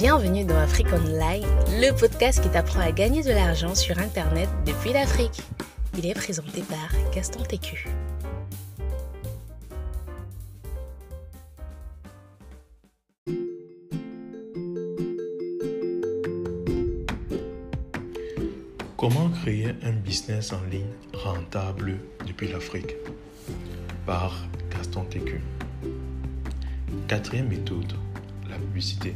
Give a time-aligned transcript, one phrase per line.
[0.00, 4.92] Bienvenue dans Afrique Online, le podcast qui t'apprend à gagner de l'argent sur Internet depuis
[4.92, 5.42] l'Afrique.
[5.98, 7.88] Il est présenté par Gaston Técu.
[18.96, 22.94] Comment créer un business en ligne rentable depuis l'Afrique?
[24.06, 25.40] Par Gaston Técu.
[27.08, 27.94] Quatrième méthode,
[28.48, 29.12] la publicité.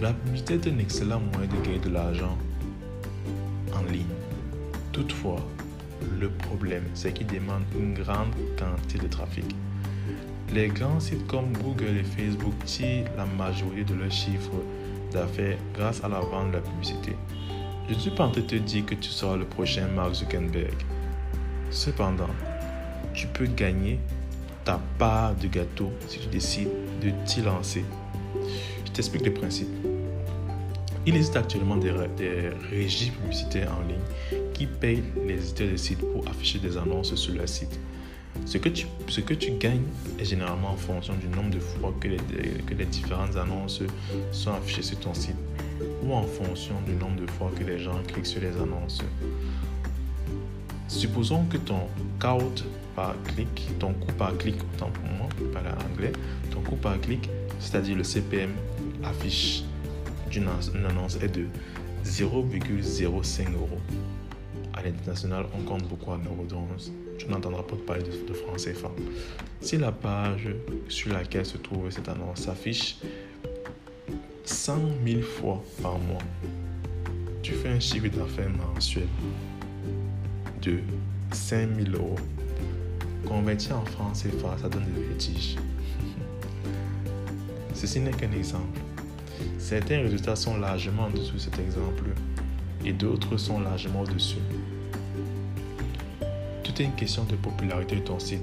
[0.00, 2.38] La publicité est un excellent moyen de gagner de l'argent
[3.74, 4.06] en ligne.
[4.92, 5.46] Toutefois,
[6.18, 9.44] le problème, c'est qu'il demande une grande quantité de trafic.
[10.54, 14.62] Les grands sites comme Google et Facebook tirent la majorité de leurs chiffres
[15.12, 17.14] d'affaires grâce à la vente de la publicité.
[17.86, 20.14] Je ne suis pas en train de te dire que tu seras le prochain Mark
[20.14, 20.76] Zuckerberg.
[21.70, 22.30] Cependant,
[23.12, 24.00] tu peux gagner
[24.64, 26.70] ta part de gâteau si tu décides
[27.02, 27.84] de t'y lancer.
[28.90, 29.68] Je t'explique le principe.
[31.06, 31.92] Il existe actuellement des,
[32.70, 37.34] régies publicitaires en ligne qui payent les éditeurs de sites pour afficher des annonces sur
[37.34, 37.78] leur site.
[38.46, 39.84] Ce que, tu, ce que tu gagnes
[40.18, 43.82] est généralement en fonction du nombre de fois que les, que les différentes annonces
[44.32, 45.36] sont affichées sur ton site
[46.02, 49.02] ou en fonction du nombre de fois que les gens cliquent sur les annonces.
[50.88, 51.86] Supposons que ton
[52.18, 52.64] count
[52.96, 56.12] par clic, ton coût par clic, autant pour moi, parler en anglais,
[56.50, 57.28] ton coût par clic,
[57.60, 58.50] c'est-à-dire le CPM,
[59.04, 59.64] affiche
[60.30, 60.48] d'une
[60.86, 61.46] annonce est de
[62.04, 63.80] 0,05 euros.
[64.74, 66.68] À l'international, on compte beaucoup en euros, donc
[67.18, 68.90] tu n'entendras pas parler de, de francs CFA.
[69.60, 70.48] Si la page
[70.88, 72.96] sur laquelle se trouve cette annonce s'affiche
[74.44, 76.22] 100 000 fois par mois,
[77.42, 79.06] tu fais un chiffre d'affaires mensuel
[80.62, 80.78] de
[81.32, 82.16] 5 000 euros.
[83.26, 85.56] Converti en francs CFA, ça donne des vertiges.
[87.74, 88.80] Ceci n'est qu'un exemple.
[89.58, 92.04] Certains résultats sont largement en dessous de cet exemple
[92.84, 94.38] et d'autres sont largement au-dessus.
[96.64, 98.42] Tout est une question de popularité de ton site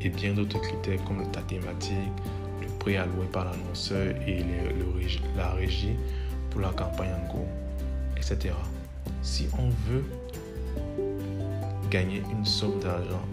[0.00, 1.96] et bien d'autres critères comme ta thématique,
[2.60, 4.44] le prix alloué par l'annonceur et
[5.36, 5.96] la régie
[6.50, 7.48] pour la campagne en cours,
[8.16, 8.54] etc.
[9.22, 10.04] Si on veut
[11.90, 13.24] gagner une somme d'argent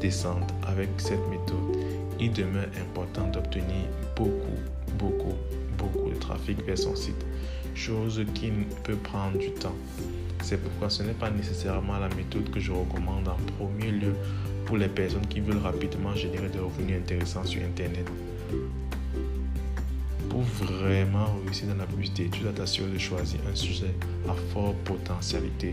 [0.00, 1.76] décente avec cette méthode,
[2.20, 3.86] il demeure important d'obtenir
[4.16, 4.58] beaucoup,
[4.98, 5.34] beaucoup,
[5.84, 7.24] beaucoup de trafic vers son site,
[7.74, 8.50] chose qui
[8.84, 9.74] peut prendre du temps.
[10.42, 14.14] C'est pourquoi ce n'est pas nécessairement la méthode que je recommande en premier lieu
[14.66, 18.06] pour les personnes qui veulent rapidement générer des revenus intéressants sur Internet.
[20.28, 23.94] Pour vraiment réussir dans la publicité, tu dois t'assurer de choisir un sujet
[24.28, 25.70] à forte potentialité.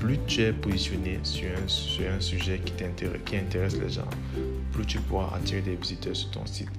[0.00, 2.72] Plus tu es positionné sur un, sur un sujet qui,
[3.24, 4.08] qui intéresse les gens,
[4.72, 6.70] plus tu pourras attirer des visiteurs sur ton site.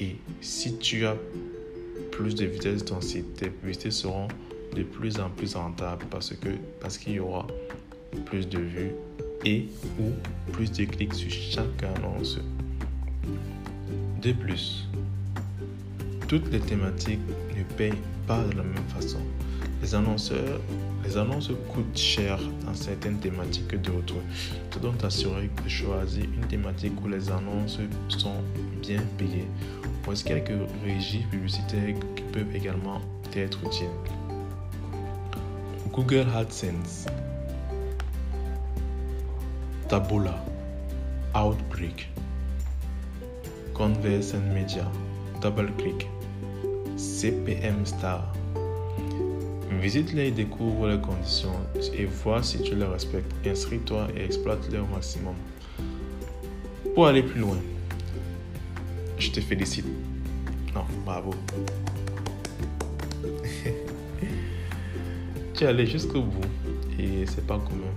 [0.00, 1.16] Et si tu as
[2.12, 4.28] plus de vitesse site, tes publicités seront
[4.74, 7.46] de plus en plus rentables parce que parce qu'il y aura
[8.26, 8.92] plus de vues
[9.44, 9.68] et
[9.98, 10.12] ou
[10.52, 12.38] plus de clics sur chaque annonce.
[14.20, 14.86] De plus,
[16.28, 17.20] toutes les thématiques
[17.56, 17.92] ne payent
[18.26, 19.20] pas de la même façon.
[19.82, 19.94] Les
[21.04, 24.16] les annonces coûtent cher dans certaines thématiques que d'autres.
[24.70, 27.78] Tu dois t'assurer de choisir une thématique où les annonces
[28.08, 28.42] sont
[28.82, 29.46] bien payées.
[30.06, 30.52] Voici quelques
[30.84, 33.00] régies publicitaires qui peuvent également
[33.34, 33.88] être utiles.
[35.92, 37.06] Google AdSense,
[39.88, 40.38] Taboola,
[41.34, 42.08] Outbreak,
[43.74, 44.88] Conversion Media,
[45.42, 46.08] DoubleClick,
[46.96, 48.32] CPM Star.
[49.80, 51.50] Visite-les et découvre les conditions
[51.92, 53.34] et vois si tu les respectes.
[53.44, 55.34] Inscris-toi et exploite-les au maximum.
[56.94, 57.58] Pour aller plus loin,
[59.18, 59.86] je te félicite.
[60.74, 61.34] Non, bravo.
[65.54, 66.44] tu es allé jusqu'au bout
[66.98, 67.92] et c'est pas commun.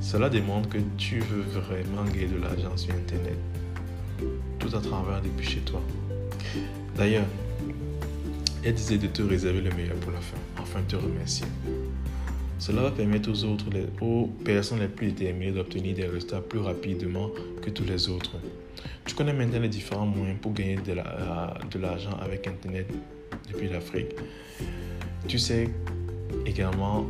[0.00, 3.36] Cela démontre que tu veux vraiment gagner de l'argent sur Internet,
[4.58, 5.80] tout à travers depuis chez toi.
[6.96, 7.26] D'ailleurs,
[8.62, 11.46] elle disait de te réserver le meilleur pour la fin, afin de te remercier.
[12.58, 13.66] Cela va permettre aux autres,
[14.00, 17.30] aux personnes les plus déterminées d'obtenir des résultats plus rapidement
[17.60, 18.36] que tous les autres.
[19.04, 22.86] Tu connais maintenant les différents moyens pour gagner de l'argent avec Internet
[23.48, 24.14] depuis l'Afrique.
[25.28, 25.70] Tu sais
[26.46, 27.06] également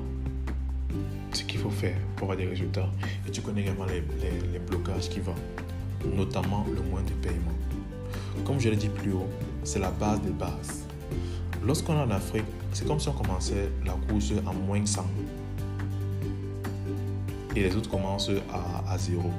[1.33, 2.89] ce qu'il faut faire pour avoir des résultats.
[3.27, 5.35] Et tu connais également les, blocages qui vont,
[6.17, 7.53] notamment le moyen de paiement.
[8.45, 9.29] Comme je l'ai dit plus haut,
[9.63, 10.85] c'est la base des bases.
[11.65, 15.07] Lorsqu'on est en Afrique, c'est comme si on commençait la course à moins 100.
[17.57, 18.31] Et les autres commencent
[18.89, 19.31] à zéro.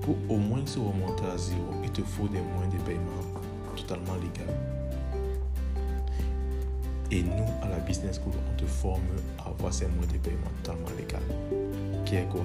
[0.00, 3.22] Pour au moins se remonter à zéro, il te faut des moyens de paiement
[3.76, 4.54] totalement légal.
[7.10, 9.02] Et nous, à la Business School, on te forme
[9.38, 11.22] à avoir ces modes de paiement totalement légal.
[12.04, 12.44] Qui est quoi?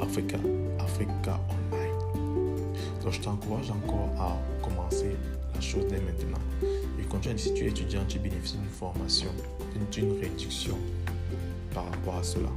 [0.00, 0.36] Africa,
[0.78, 2.54] Africa Online.
[3.02, 5.16] Donc je t'encourage encore à commencer
[5.54, 6.38] la chose dès maintenant.
[7.00, 9.30] Et continue, si tu es étudiant, tu bénéficies d'une formation,
[9.90, 10.76] d'une réduction
[11.74, 12.48] par rapport à cela.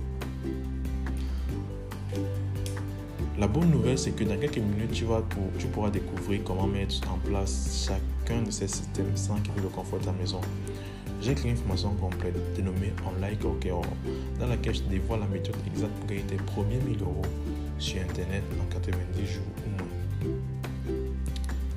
[3.39, 7.87] La bonne nouvelle, c'est que dans quelques minutes, tu, pourras découvrir comment mettre en place
[7.87, 10.41] chacun de ces systèmes sans qu'il le confort de ta maison.
[11.21, 13.85] J'ai créé une formation complète dénommée Online Conqueror,
[14.39, 17.21] dans laquelle je dévoile la méthode exacte pour gagner tes premiers 1000 euros
[17.77, 20.33] sur Internet en 90 jours ou moins.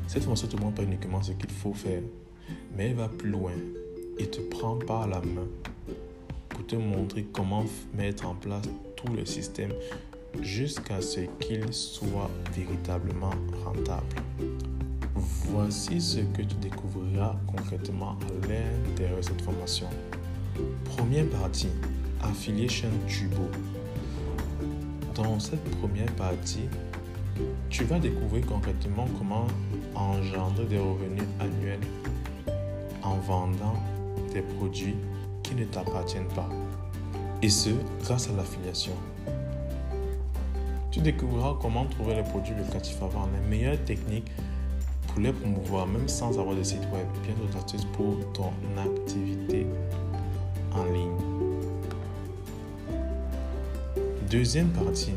[0.07, 2.01] Cette formation te montre pas uniquement ce qu'il faut faire,
[2.75, 3.53] mais elle va plus loin
[4.19, 5.47] et te prend par la main
[6.49, 7.65] pour te montrer comment
[7.95, 8.65] mettre en place
[8.97, 9.73] tout le système
[10.43, 13.33] jusqu'à ce qu'il soit véritablement
[13.65, 14.07] rentable.
[15.15, 19.87] Voici ce que tu découvriras concrètement à l'intérieur de cette formation.
[20.97, 21.69] Première partie,
[22.23, 23.51] Affiliation Tubo.
[25.15, 26.69] Dans cette première partie,
[27.69, 29.47] tu vas découvrir concrètement comment
[29.95, 31.81] engendrer des revenus annuels
[33.03, 33.77] en vendant
[34.33, 34.97] des produits
[35.43, 36.49] qui ne t'appartiennent pas.
[37.43, 37.71] Et ce,
[38.03, 38.93] grâce à l'affiliation.
[40.91, 44.31] Tu découvriras comment trouver les produits locatifs avant, les meilleures techniques
[45.07, 49.67] pour les promouvoir, même sans avoir de site web, bien d'autres astuces pour ton activité
[50.73, 51.17] en ligne.
[54.29, 55.15] Deuxième partie,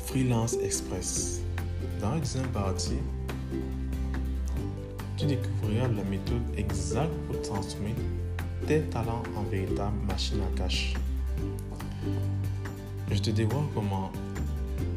[0.00, 1.40] Freelance Express.
[2.00, 2.98] Dans la deuxième partie,
[5.16, 7.94] tu découvriras la méthode exacte pour transformer
[8.66, 10.94] tes talents en véritable machine à cash.
[13.10, 14.10] Je te dévoile comment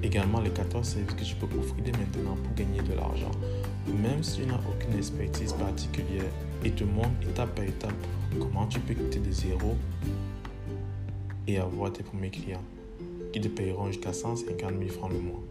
[0.03, 3.31] également les 14 services que tu peux offrir dès maintenant pour gagner de l'argent,
[3.88, 6.31] même si tu n'as aucune expertise particulière,
[6.63, 7.94] et te montre étape par étape
[8.39, 9.75] comment tu peux quitter de zéro
[11.47, 12.63] et avoir tes premiers clients
[13.31, 15.44] qui te paieront jusqu'à 150 000 francs le mois.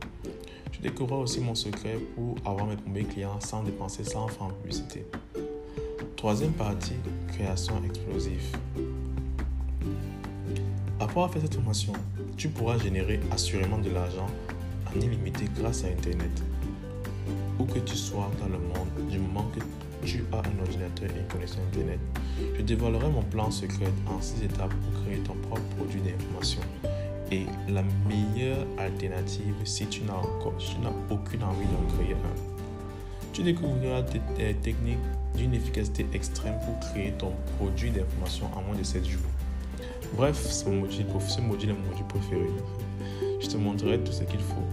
[0.73, 4.55] Tu découvriras aussi mon secret pour avoir mes premiers clients sans dépenser 100 francs en
[4.55, 5.07] publicité.
[6.17, 6.97] Troisième partie,
[7.29, 8.57] création explosive.
[11.01, 11.93] Après avoir fait cette formation,
[12.37, 14.27] tu pourras générer assurément de l'argent
[14.89, 16.43] en illimité grâce à Internet.
[17.61, 19.61] Où que tu sois dans le monde, du moment que
[20.05, 22.01] tu as un ordinateur et une connexion Internet,
[22.57, 26.63] je dévoilerai mon plan secret en 6 étapes pour créer ton propre produit d'information.
[27.31, 33.33] Et la meilleure alternative si tu n'as n'as aucune envie d'en créer un.
[33.33, 34.99] Tu découvriras des techniques
[35.37, 39.21] d'une efficacité extrême pour créer ton produit d'information en moins de 7 jours.
[40.17, 42.47] Bref, c'est mon module, ce module est mon module préféré.
[43.41, 44.67] Je te montrerai tout ce qu'il faut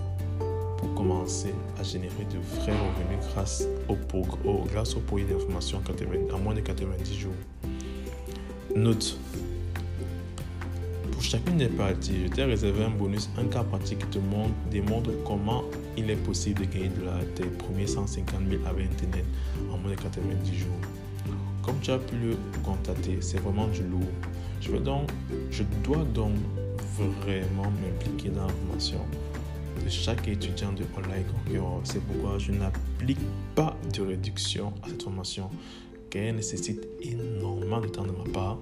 [0.78, 5.82] pour commencer à générer de vrais revenus grâce au, grâce au produit d'information
[6.34, 7.34] en moins de 90 jours.
[8.76, 9.18] Note.
[11.12, 14.54] Pour chacune des parties, je t'ai réservé un bonus, un cas pratique qui te montre,
[14.70, 15.64] démontre comment
[15.96, 19.26] il est possible de gagner de la, tes premiers 150 000 avec Internet
[19.72, 20.68] en moins de 90 jours.
[21.64, 24.02] Comme tu as pu le constater, c'est vraiment du lourd.
[24.66, 25.12] Je, donc,
[25.52, 26.34] je dois donc
[26.98, 29.00] vraiment m'impliquer dans la formation
[29.84, 31.24] de chaque étudiant de Online
[31.84, 33.20] C'est pourquoi je n'applique
[33.54, 35.50] pas de réduction à cette formation
[36.10, 38.58] car elle nécessite énormément de temps de ma part.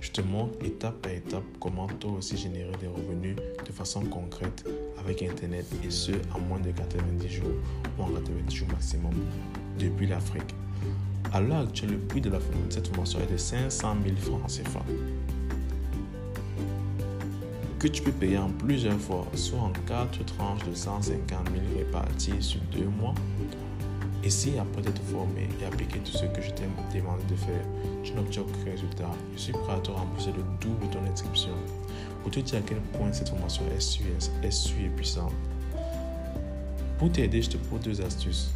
[0.00, 4.66] Je te montre étape par étape comment toi aussi générer des revenus de façon concrète
[4.98, 7.46] avec Internet et ce en moins de 90 jours
[7.98, 9.12] ou en 90 jours maximum
[9.78, 10.54] depuis l'Afrique.
[11.32, 14.46] À l'heure actuelle, le prix de, la, de cette formation est de 500 000 francs
[14.48, 14.84] CFA
[17.80, 22.40] que tu peux payer en plusieurs fois, soit en quatre tranches de 150 000 réparties
[22.40, 23.14] sur deux mois.
[24.22, 27.64] Et si après t'être formé et appliquer tout ce que je t'ai demandé de faire,
[28.04, 31.54] tu n'obtiens aucun résultat, je suis prêt à te rembourser le double de ton inscription
[32.22, 34.04] pour te dire à quel point cette formation est sûre,
[34.42, 35.32] est et puissante.
[36.98, 38.52] Pour t'aider, je te propose deux astuces.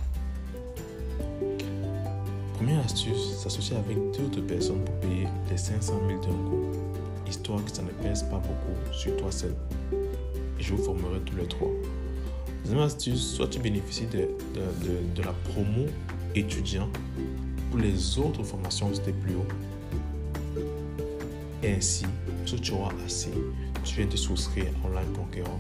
[2.52, 6.93] Première astuce, s'associer avec deux autres personnes pour payer les 500 000 d'un coup
[7.34, 9.54] histoire que ça ne pèse pas beaucoup sur toi seul.
[10.58, 11.70] Je vous formerai tous les trois.
[12.62, 15.86] Deuxième astuce, soit tu bénéficies de, de, de, la promo
[16.34, 16.88] étudiant
[17.70, 19.46] pour les autres formations c'était plus haut.
[21.62, 22.06] Et ainsi,
[22.46, 23.32] si tu auras assez,
[23.82, 25.58] tu viens te souscrire à Online Conqueror.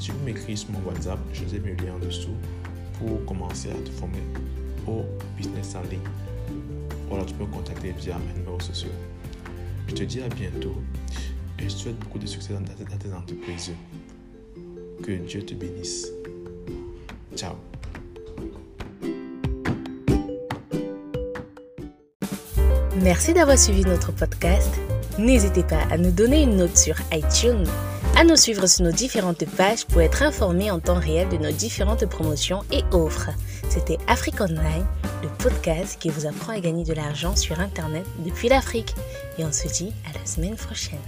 [0.00, 2.36] Tu peux m'écrire sur mon WhatsApp, je vous ai mis le lien en dessous
[2.98, 4.22] pour commencer à te former
[4.86, 5.04] au
[5.36, 6.00] business en ligne.
[7.08, 8.90] Voilà, tu peux me contacter via mes numéros sociaux.
[9.88, 10.76] Je te dis à bientôt
[11.58, 13.72] et je souhaite beaucoup de succès dans tes entreprises.
[15.02, 16.08] Que Dieu te bénisse.
[17.34, 17.54] Ciao.
[23.02, 24.70] Merci d'avoir suivi notre podcast.
[25.18, 27.64] N'hésitez pas à nous donner une note sur iTunes,
[28.18, 31.52] à nous suivre sur nos différentes pages pour être informé en temps réel de nos
[31.52, 33.30] différentes promotions et offres.
[33.68, 34.84] C'était Afrique Online,
[35.22, 38.92] le podcast qui vous apprend à gagner de l'argent sur Internet depuis l'Afrique.
[39.38, 40.98] Et on se dit à la semaine prochaine.